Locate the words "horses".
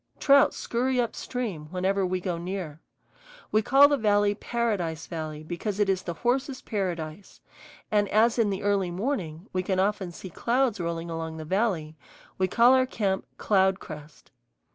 6.15-6.63